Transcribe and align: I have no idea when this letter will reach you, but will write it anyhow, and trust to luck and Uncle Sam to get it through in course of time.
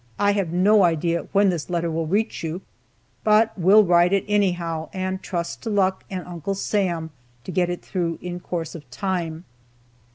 I 0.17 0.31
have 0.31 0.51
no 0.51 0.83
idea 0.83 1.27
when 1.31 1.49
this 1.49 1.69
letter 1.69 1.91
will 1.91 2.07
reach 2.07 2.43
you, 2.43 2.61
but 3.23 3.55
will 3.55 3.83
write 3.83 4.11
it 4.13 4.25
anyhow, 4.27 4.89
and 4.93 5.21
trust 5.21 5.61
to 5.61 5.69
luck 5.69 6.05
and 6.09 6.25
Uncle 6.25 6.55
Sam 6.55 7.11
to 7.43 7.51
get 7.51 7.69
it 7.69 7.83
through 7.83 8.17
in 8.19 8.39
course 8.39 8.73
of 8.73 8.89
time. 8.89 9.45